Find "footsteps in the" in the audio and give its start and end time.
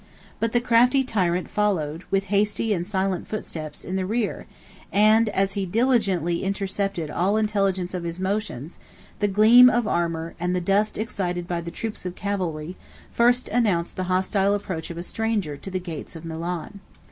3.27-4.05